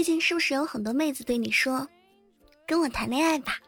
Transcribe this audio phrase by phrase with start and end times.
[0.00, 1.86] 最近是不是有很多妹子对你说
[2.66, 3.58] ：“跟我谈恋爱吧，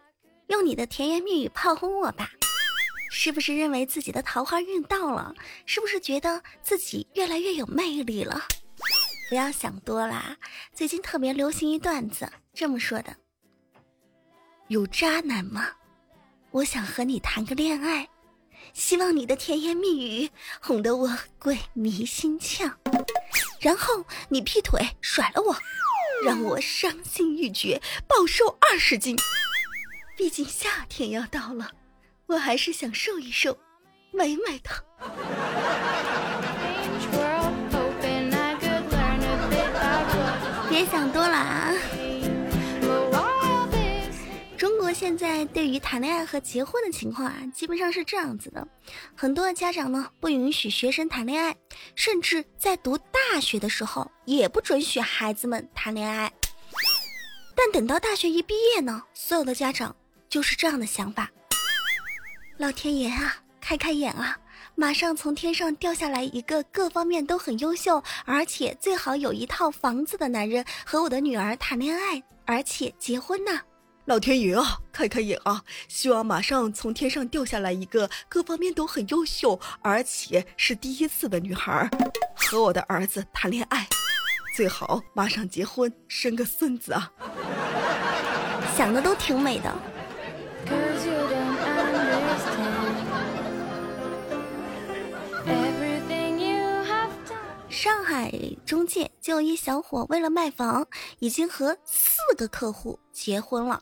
[0.47, 2.31] 用你的甜言蜜语炮轰我吧？”
[3.13, 5.35] 是不是认为自己的桃花运到了？
[5.67, 8.41] 是不是觉得自己越来越有魅力了？
[9.29, 10.35] 不要想多啦！
[10.73, 13.15] 最近特别流行一段子，这么说的：
[14.69, 15.69] 有渣男吗？
[16.51, 18.09] 我想和你谈个恋爱，
[18.73, 20.31] 希望你的甜言蜜语
[20.63, 22.73] 哄得我鬼迷心窍，
[23.61, 25.55] 然后你劈腿甩了我，
[26.25, 29.17] 让我伤心欲绝，暴瘦二十斤。
[30.17, 31.73] 毕竟夏天要到了，
[32.27, 33.59] 我还是想瘦一瘦，
[34.13, 34.71] 美美的。
[40.69, 41.75] 别想多了啊！
[44.93, 48.67] 现在对于谈恋爱和结婚的情况啊，基本上是这样子的：
[49.15, 51.57] 很多的家长呢不允许学生谈恋爱，
[51.95, 56.31] 甚至在读大学的时候也不准许孩子们谈恋爱。
[57.55, 59.95] 但等到大学一毕业呢，所有的家长
[60.29, 61.31] 就是这样的想法：
[62.59, 64.39] 老天爷啊，开开眼啊！
[64.75, 73.61] 马上从天上掉下来一个各方面都很优秀，而且最好有一套房子的男人和我的女儿谈恋爱，而且结婚呢！
[74.07, 75.63] 老天爷啊，开开眼啊！
[75.87, 81.89] 希望马上从天上掉下来一个各方面都很优秀，而且是第一次的女孩，
[82.35, 83.87] 和我的儿子谈恋爱，
[84.57, 87.13] 最好马上结婚生个孙子啊！
[88.77, 89.73] 想的都挺美的。
[97.69, 98.33] 上海
[98.67, 100.87] 中介就有一小伙为了卖房，
[101.21, 103.81] 已经和四个客户结婚了。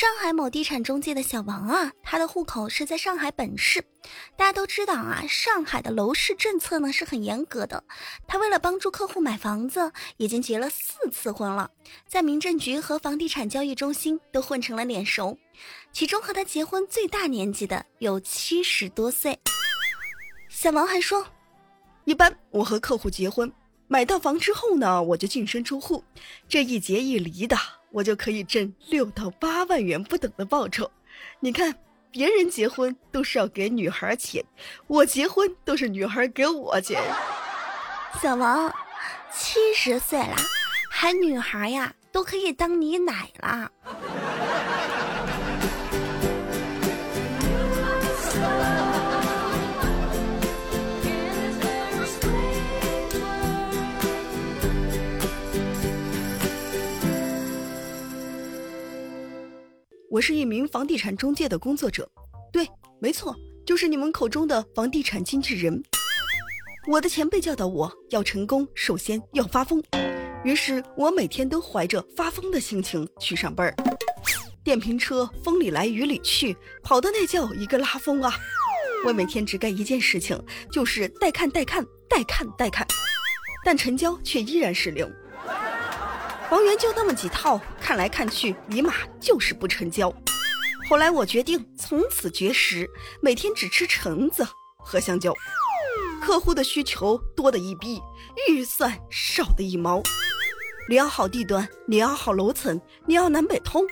[0.00, 3.84] 上海某地产中介的小王啊，他的户口是在上海本市。
[4.36, 7.82] 大家都知道啊，上海的楼市政策呢是很严格的。
[8.24, 11.68] 他为了帮助客户买房子，已经结了四次婚了，
[12.06, 15.36] 在民政局和房地产交易中心都混成了脸熟。
[15.92, 19.36] 其中和他结婚最大年纪的有七十多岁。
[20.48, 21.26] 小王还说。
[22.04, 23.52] 一般我和客户结婚，
[23.88, 26.04] 买到房之后呢，我就净身出户，
[26.48, 27.56] 这一结一离的，
[27.90, 30.90] 我就可以挣六到八万元不等的报酬。
[31.40, 31.74] 你看，
[32.10, 34.44] 别人结婚都是要给女孩钱，
[34.86, 37.02] 我结婚都是女孩给我钱。
[38.22, 38.74] 小王，
[39.32, 40.36] 七十岁了，
[40.90, 43.70] 还女孩呀，都可以当你奶了。
[60.10, 62.08] 我是一名房地产中介的工作者，
[62.50, 62.66] 对，
[62.98, 63.36] 没错，
[63.66, 65.82] 就是你们口中的房地产经纪人。
[66.86, 69.82] 我的前辈教导我要成功，首先要发疯，
[70.44, 73.74] 于是我每天都怀着发疯的心情去上班儿。
[74.64, 78.32] 电瓶车风里来雨里去，跑的那叫一个拉风啊！
[79.04, 80.42] 我每天只干一件事情，
[80.72, 82.86] 就是带看带看带看带看，
[83.62, 85.06] 但成交却依然是零。
[86.48, 90.10] 房源就那么几套，看来看去，尼玛就是不成交。
[90.88, 92.88] 后来我决定从此绝食，
[93.20, 94.46] 每天只吃橙子
[94.78, 95.34] 和香蕉。
[96.22, 98.00] 客户的需求多的一逼，
[98.48, 100.02] 预算少的一毛。
[100.88, 103.84] 你要好地段，你要好楼层，你要南北通，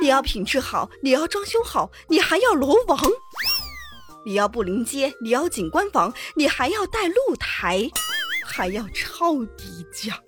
[0.00, 2.98] 你要品质好，你要装修好，你还要楼王。
[4.24, 7.88] 你要不临街，你要景观房，你还要带露台，
[8.44, 10.20] 还要超低价。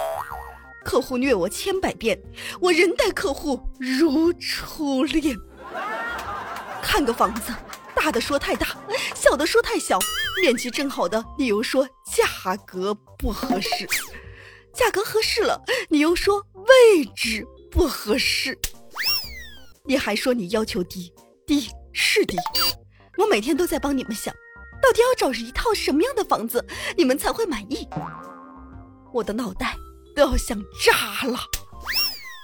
[0.89, 2.19] 客户虐我千百遍，
[2.63, 5.39] 我仍待客户如初恋。
[6.83, 7.53] 看个房子，
[7.95, 8.69] 大的说太大，
[9.15, 9.99] 小的说太小，
[10.41, 13.87] 面积正好的你又说价格不合适，
[14.73, 18.59] 价格合适了你又说位置不合适，
[19.85, 21.13] 你还说你要求低，
[21.47, 22.39] 低是低，
[23.19, 24.35] 我每天都在帮你们想，
[24.81, 26.67] 到底要找一套什么样的房子
[26.97, 27.87] 你们才会满意？
[29.13, 29.77] 我的脑袋。
[30.19, 31.39] 都要想炸了，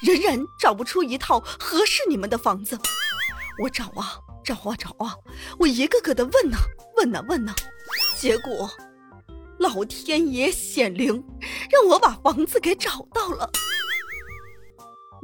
[0.07, 2.79] 仍然找不出一套合适你们的房子。
[3.61, 5.17] 我找啊找啊找啊，
[5.59, 6.57] 我一个个的问呐
[6.97, 7.53] 问呐问呐，
[8.17, 8.71] 结果
[9.59, 11.21] 老天爷显灵，
[11.69, 13.51] 让我把房子给找到了。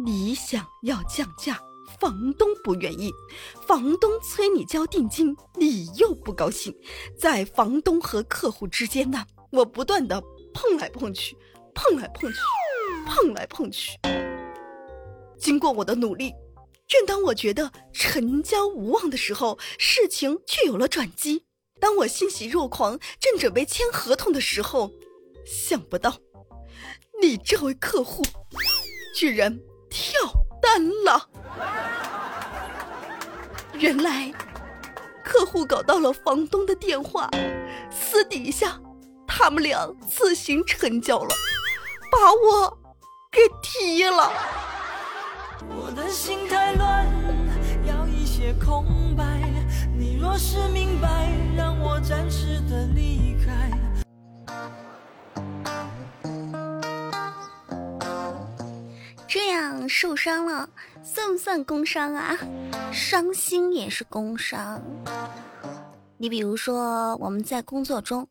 [0.05, 1.57] 你想要降价，
[2.01, 3.13] 房东不愿意，
[3.65, 6.75] 房东催你交定金，你又不高兴，
[7.17, 10.21] 在房东和客户之间呢，我不断的
[10.53, 11.37] 碰来碰去。
[11.75, 12.39] 碰来碰去，
[13.07, 13.99] 碰来碰去。
[15.39, 16.35] 经过我的努力，
[16.87, 21.45] 正当我觉得成交无望的时候，事情却有了转机。
[21.81, 24.91] 当我欣喜若狂，正准备签合同的时候，
[25.47, 26.19] 想不到，
[27.23, 28.23] 你这位客户
[29.15, 29.59] 居然
[29.89, 30.13] 跳
[30.61, 31.31] 单了。
[33.79, 34.31] 原来，
[35.25, 37.31] 客户搞到了房东的电话，
[37.91, 38.79] 私底下
[39.27, 41.35] 他们俩自行成交了，
[42.11, 42.79] 把我
[43.31, 44.33] 给踢了。
[45.69, 47.07] 我的心太乱，
[47.87, 49.25] 要一些空白。
[49.97, 53.71] 你若是明白，让我暂时的离开。
[59.29, 60.69] 这样受伤了，
[61.05, 62.37] 算不算工伤啊？
[62.93, 64.83] 伤心也是工伤。
[66.17, 68.29] 你比如说，我们在工作中，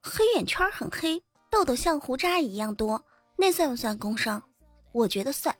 [0.00, 3.04] 黑眼圈很黑，痘痘像胡渣一样多，
[3.36, 4.40] 那算不算工伤？
[4.92, 5.54] 我觉得算。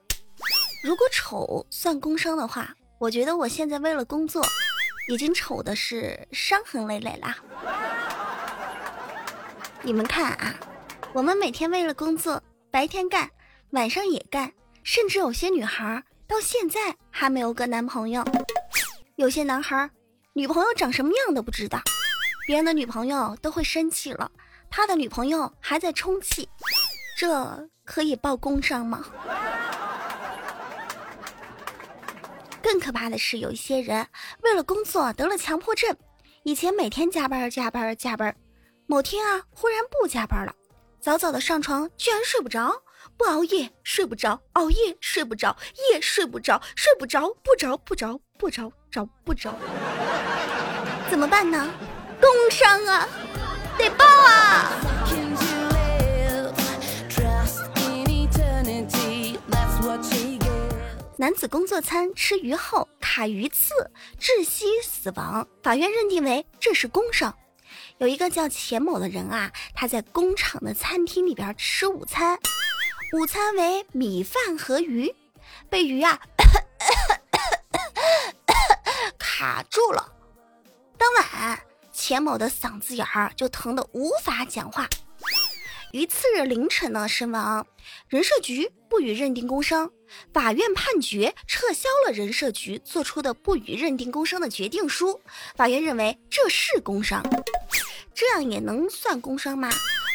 [0.85, 4.41] 如果丑算工伤的话，我觉得我现在为了工作，
[5.09, 7.37] 已经丑的是伤痕累累啦。
[9.83, 10.55] 你们看啊，
[11.13, 12.41] 我们每天为了工作，
[12.71, 13.29] 白天干，
[13.71, 14.53] 晚上也干。
[14.83, 18.25] 甚至有些女孩到现在还没有个男朋友，
[19.17, 19.91] 有些男孩
[20.33, 21.83] 女朋友长什么样都不知道，
[22.47, 24.31] 别人的女朋友都会生气了，
[24.71, 26.49] 他的女朋友还在充气，
[27.17, 29.05] 这可以报工伤吗？
[32.63, 34.07] 更可怕的是，有一些人
[34.43, 35.95] 为了工作得了强迫症，
[36.45, 38.35] 以前每天加班加班加班，
[38.87, 40.55] 某天啊忽然不加班了，
[41.01, 42.81] 早早的上床居然睡不着。
[43.17, 45.57] 不熬夜睡不着，熬夜睡不着，
[45.91, 49.55] 夜睡不着，睡不着，不着不着不着着不着，
[51.09, 51.71] 怎么办呢？
[52.21, 53.09] 工伤啊，
[53.81, 54.71] 得报啊！
[61.17, 63.73] 男子工作餐吃鱼后卡鱼刺
[64.19, 67.35] 窒息死亡，法院认定为这是工伤。
[67.97, 72.39] 有一个叫钱某的人啊，他在工厂的餐厅里边吃午餐。
[73.15, 75.15] 午餐为米饭和鱼，
[75.71, 76.21] 被鱼啊
[79.19, 80.13] 卡住了。
[80.99, 81.61] 当晚，
[82.01, 84.89] 钱某的嗓子眼儿就疼得无法讲话。
[85.93, 87.67] 于次日凌晨呢身亡。
[88.09, 89.91] 人社局不予认定工伤，
[90.33, 95.21] 法院判决撤销了人社局做出的不予认定工伤的决定书。
[95.57, 97.23] 法院认为这是工伤，
[98.15, 99.69] 这样也能算工伤吗？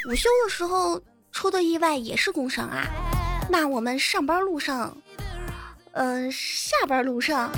[0.09, 0.99] 午休的时候。
[1.31, 2.87] 出的意外也是工伤啊，
[3.49, 4.95] 那我们上班路上，
[5.91, 7.51] 嗯，下班路上，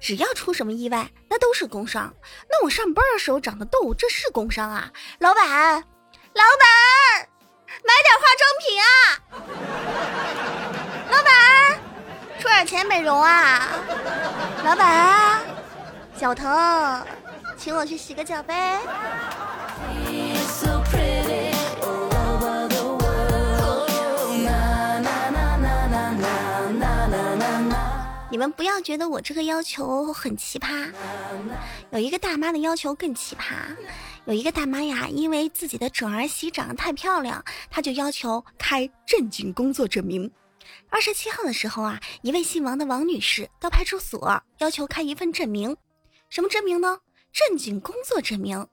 [0.00, 2.14] 只要出什么意外，那都是工伤。
[2.48, 4.90] 那我上班的时候长的痘，这是工伤啊？
[5.18, 7.28] 老板，老板，
[7.84, 8.86] 买点化妆品啊！
[11.10, 11.80] 老板，
[12.40, 13.68] 出点钱美容啊！
[14.64, 15.42] 老板，
[16.16, 17.04] 脚疼，
[17.56, 18.78] 请我去洗个脚呗。
[28.52, 30.90] 不要觉得我这个要求很奇葩，
[31.92, 33.54] 有一个大妈的要求更奇葩。
[34.26, 40.30] 有一个大妈呀，因为自己的准儿媳长得太漂亮，她就要求开正经工作证明。
[40.90, 45.76] 二十七号的时候啊，一位姓王的王女士到派出所要求开一份证明，
[46.28, 47.00] 什么证明呢？
[47.32, 48.66] 正经工作证明。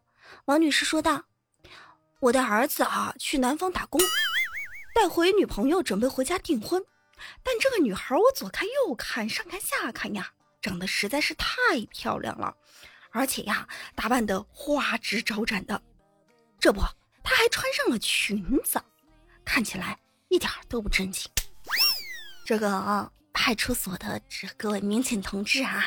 [0.46, 1.24] 王女士说道
[2.20, 4.02] ：“我的儿子啊，去南方打工，
[4.94, 6.84] 带回女朋友，准备回家订婚。”
[7.44, 10.32] 但这个女孩，我左看右看，上看下看呀，
[10.62, 11.56] 长得实在是太
[11.92, 12.56] 漂亮了，
[13.12, 15.82] 而且呀，打扮的花枝招展的。
[16.60, 16.82] 这不，
[17.24, 18.82] 她还穿上了裙子，
[19.44, 19.98] 看起来
[20.30, 21.30] 一点都不正经。
[22.46, 25.86] 这个派出所的这各位民警同志啊，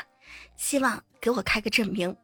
[0.56, 2.16] 希望给我开个证明，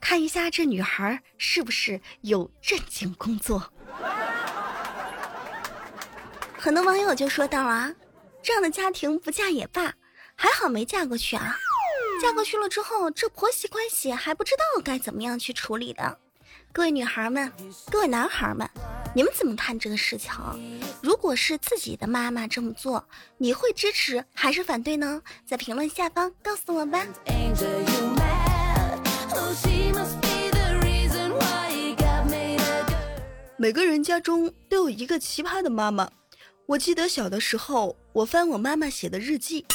[0.00, 3.72] 看一下这女孩是不是有正经工作。
[6.58, 7.92] 很多网友就说到啊。
[8.42, 9.94] 这样的家庭不嫁也罢，
[10.34, 11.56] 还好没嫁过去啊！
[12.22, 16.18] 嫁过去了之后，这婆媳关系还不知道该怎么样去处理的。
[16.72, 17.52] 各位女孩们，
[17.90, 18.68] 各位男孩们，
[19.14, 20.32] 你们怎么看这个事情？
[21.02, 23.04] 如果是自己的妈妈这么做，
[23.38, 25.20] 你会支持还是反对呢？
[25.46, 27.06] 在评论下方告诉我吧。
[33.56, 36.10] 每个人家中都有一个奇葩的妈妈。
[36.70, 39.66] 我记得小的时候，我翻我妈妈写的日记，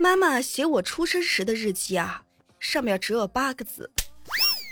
[0.00, 2.24] 妈妈写我出生时的日记啊，
[2.58, 3.88] 上面只有八个字，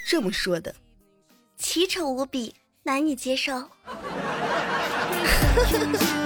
[0.08, 0.74] 这么说的：
[1.56, 3.62] 奇丑无比，难以接受。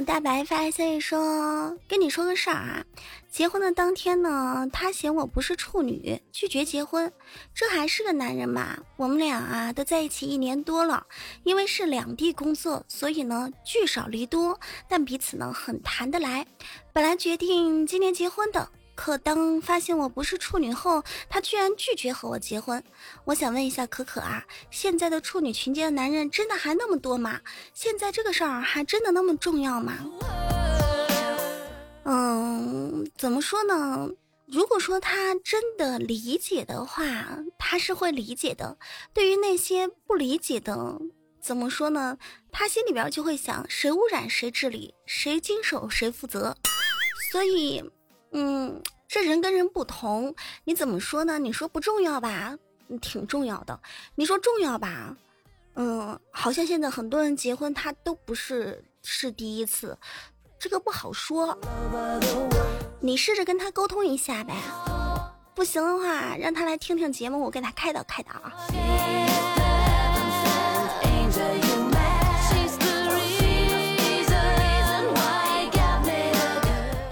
[0.01, 2.86] 大白发消息说：“跟你说个事儿啊，
[3.32, 7.12] 结婚的当天呢，他嫌我不是处女，拒绝结婚。
[7.54, 8.77] 这还是个男人嘛？
[8.96, 11.06] 我们俩啊都在一起一年多了，
[11.44, 16.46] 因为是两地工作，所以呢聚少离多，但彼此呢很谈得来。
[16.94, 18.70] 本来决定今年结婚的。
[18.98, 22.84] 可当发现我不是处女后，他居然拒绝和我结婚。
[23.25, 27.39] 我想问一下可可啊，现在的处女群间的男人真的还那么多吗？
[27.75, 29.94] 现在这个事儿还真的那么重要吗？
[32.06, 34.10] 嗯，怎么说呢？
[34.48, 37.06] 如果说他真的理解的话，
[37.60, 38.80] 他是会理解的。
[39.13, 41.00] 对于那些不理解的，
[41.39, 42.18] 怎么说呢？
[42.51, 46.58] 他心里边就会想，谁污染谁治理，谁经手谁负责。
[47.32, 47.84] 所以。
[48.31, 51.39] 嗯，这人跟人不同，你怎么说呢？
[51.39, 52.55] 你说不重要吧，
[53.01, 53.79] 挺重要的；
[54.15, 55.15] 你说重要吧，
[55.75, 59.98] 嗯，好像现在很多人结婚他都不是是第一次，
[60.60, 61.57] 这个不好说。
[63.00, 64.53] 你试着跟他沟通一下呗，
[65.55, 69.26] 不行的话让他来听听节目，我给他开导开导啊。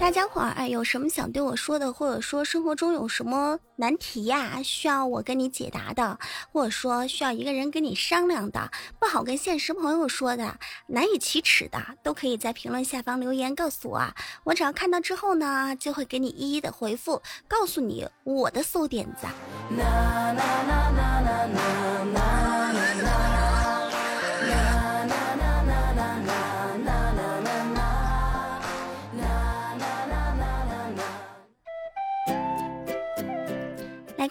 [0.06, 6.16] 大家伙儿，哎，有什么想对我说的，或者说生活中有什么难题呀，需要我跟你解答的，
[6.52, 8.70] 或者说需要一个人跟你商量的，
[9.00, 14.00] 不好跟现实朋友说的，难以启齿的，都可以在评论下方留言告诉我，
[14.44, 19.26] 我只要看到之后呢，就会给你一一的回复，告诉你我的馊点子。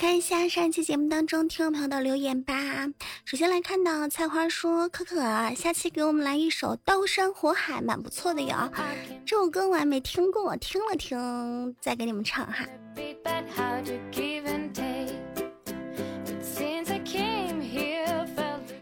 [0.05, 2.53] 看一下上一期节目当中听众朋友的留言吧。
[3.25, 8.71] 首先来看到菜花说：“可可啊，下期给我们来一首《刀山火海》，蛮不错的哟。
[9.25, 12.67] 这首歌我还没听过，听了听再给你们唱哈。”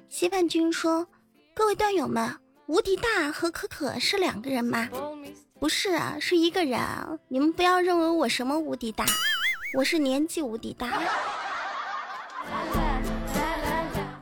[0.09, 1.07] 稀饭君说
[1.55, 2.35] ：“各位段友们，
[2.67, 4.89] 无敌大和可可是两个人吗？
[5.57, 6.81] 不是啊，是一个人。
[7.29, 9.05] 你们不要认为我什么无敌大。”
[9.73, 11.01] 我是年纪无敌大。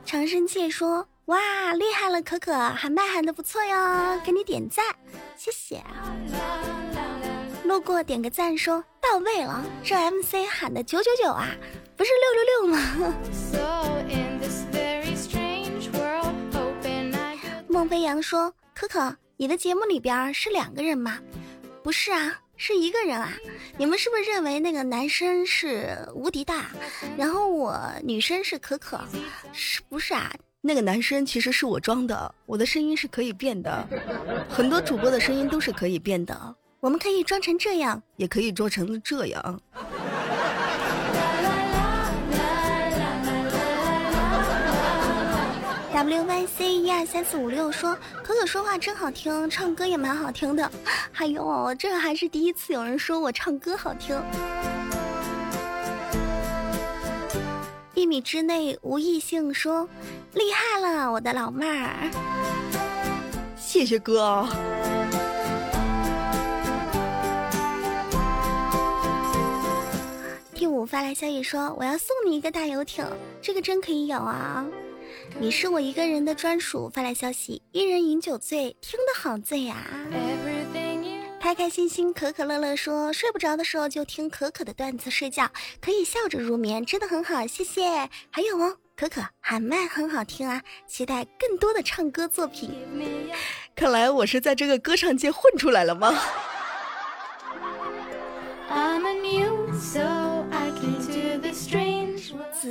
[0.02, 4.82] 长生界说：“哇，厉害了，可可喊麦喊的不错哟，给你点赞，
[5.36, 5.82] 谢谢。”
[7.64, 11.46] 路过点个赞说：“到位了，这 MC 喊的九九九啊，
[11.98, 13.14] 不是六六六吗？”
[17.68, 21.18] 孟飞扬说：“可可，你的节目里边是两个人吗？
[21.82, 23.36] 不是啊。”是一个人啊！
[23.76, 26.70] 你们是不是认为那个男生是无敌大，
[27.18, 29.00] 然后我女生是可可？
[29.52, 30.32] 是不是啊？
[30.60, 33.84] 那个男生其实是我装的，我的声音是可以变的，
[34.48, 39.60] 很多主播的声音都是可以变的，我们可以装成这样，也可以装成这样。
[46.02, 50.68] W Y C 一二三四五六说：“可可说话真好听，唱歌也蛮好听的。
[51.14, 54.20] 哎呦，这还是第一次有人说我唱歌好听。”
[57.94, 59.88] 一米之内无异性说
[60.34, 62.10] ：“厉害了，我的老妹儿。”
[63.56, 64.44] 谢谢哥。
[70.52, 73.06] 第五发来消息说：“我要送你一个大游艇，
[73.40, 74.66] 这个真可以有啊。”
[75.38, 76.88] 你是我一个人的专属。
[76.90, 79.76] 发来消息，一人饮酒醉，听得好醉呀！
[81.40, 88.08] 开开心心，可可乐乐说，睡不着的时候就听可可的段子睡觉，可以笑着入眠，真的很好，谢谢。
[88.30, 92.70] 还有哦，可可喊麦很好听啊，期待更多的唱歌作品。
[93.74, 96.14] 看来我是在这个歌唱界混出来了吗？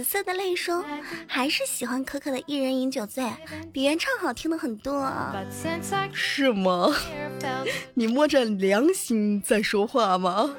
[0.01, 0.83] 紫色的泪说
[1.29, 3.23] ：“还是喜欢可可的《一人饮酒醉》，
[3.71, 5.07] 比原唱好听的很多。”
[6.11, 6.91] 是吗？
[7.93, 10.55] 你摸着良心在说话吗？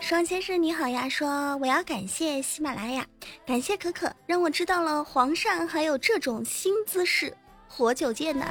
[0.00, 3.04] 双先生你好呀，说我要感谢喜马拉雅，
[3.44, 7.36] 感谢可可，让我知道了皇上还有这种新姿势，
[7.66, 8.46] 活久见呢。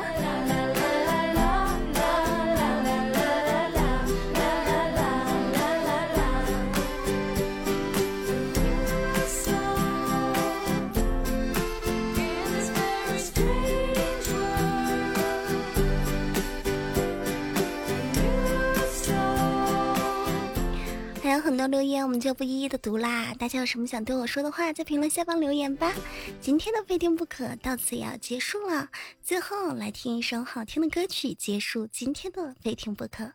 [21.67, 23.34] 留言我们就不一一的读啦。
[23.38, 25.93] 大家有什么想对我说的话，在评论下方留言吧。
[26.39, 28.89] 今天的非听不可到此也要结束了，
[29.22, 33.31] 最后来听一首好听的歌曲结束今天的非听不可。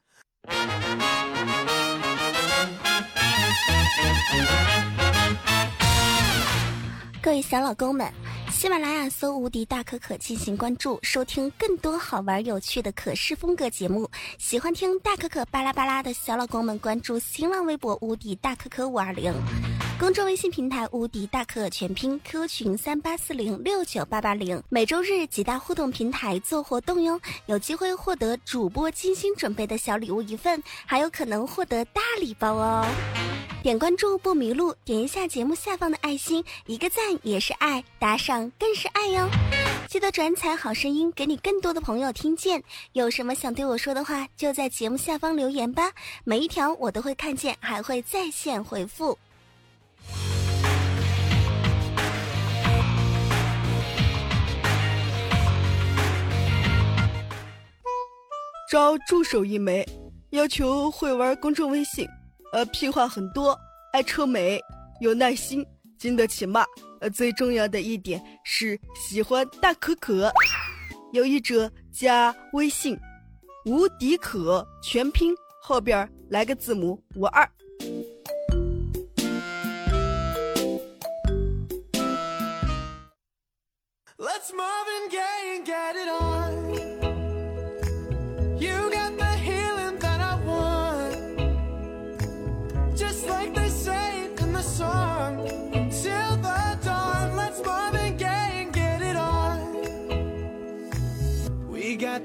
[7.22, 8.10] 各位小老公们。
[8.50, 14.10] 喜马拉雅搜“无敌大可可”进行关注，收听更多好玩有趣的可视风格节目。
[14.38, 19.32] 喜欢听大可可巴拉巴拉的小老公们，关注新浪微博“无敌大可可五二零”，
[20.00, 24.62] 公众微信平台“无敌大可可全拼 ”，Q 群三八四零六九八八零。
[24.70, 32.86] 每周日几大互动平台做活动哟，有机会获得主播精心准备的小礼物一份，还有可能获得大礼包哦。
[33.62, 39.28] 点关注不迷路，点一下节目下方的爱心，一个赞也是爱，打赏更是爱哟。
[39.86, 42.62] 记得转采好声音，给你更多的朋友听见。
[42.92, 45.92] 有什么想对我说的话，就在节目下方留言吧，
[46.24, 49.18] 每一条我都会看见，还会在线回复。
[58.70, 59.86] 招助手一枚，
[60.30, 62.08] 要求会玩公众微信。
[62.52, 63.56] 呃，屁话很多，
[63.92, 64.60] 爱臭美，
[65.00, 65.64] 有耐心，
[65.98, 66.64] 经得起骂。
[67.00, 70.32] 呃，最重要的一点是喜欢大可可。
[71.12, 72.98] 有意者加微信，
[73.66, 77.48] 无敌可全拼后边来个字母五二。